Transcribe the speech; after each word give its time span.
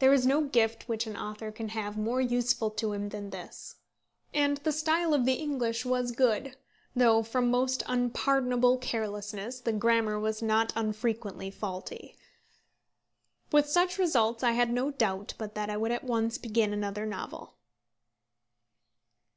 There 0.00 0.12
is 0.12 0.26
no 0.26 0.40
gift 0.42 0.88
which 0.88 1.06
an 1.06 1.16
author 1.16 1.52
can 1.52 1.68
have 1.68 1.96
more 1.96 2.20
useful 2.20 2.72
to 2.72 2.92
him 2.92 3.10
than 3.10 3.30
this. 3.30 3.76
And 4.34 4.56
the 4.56 4.72
style 4.72 5.14
of 5.14 5.26
the 5.26 5.34
English 5.34 5.84
was 5.84 6.10
good, 6.10 6.56
though 6.96 7.22
from 7.22 7.48
most 7.48 7.84
unpardonable 7.86 8.78
carelessness 8.78 9.60
the 9.60 9.72
grammar 9.72 10.18
was 10.18 10.42
not 10.42 10.72
unfrequently 10.74 11.52
faulty. 11.52 12.16
With 13.52 13.68
such 13.68 13.96
results 13.96 14.42
I 14.42 14.50
had 14.58 14.72
no 14.72 14.90
doubt 14.90 15.34
but 15.38 15.54
that 15.54 15.70
I 15.70 15.76
would 15.76 15.92
at 15.92 16.02
once 16.02 16.36
begin 16.36 16.72
another 16.72 17.06
novel. 17.06 17.54